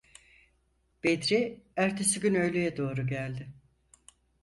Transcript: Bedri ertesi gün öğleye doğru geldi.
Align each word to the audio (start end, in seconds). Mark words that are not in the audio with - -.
Bedri 1.03 1.63
ertesi 1.75 2.19
gün 2.19 2.35
öğleye 2.35 2.77
doğru 2.77 3.07
geldi. 3.07 3.49